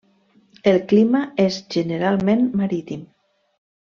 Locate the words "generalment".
1.75-2.41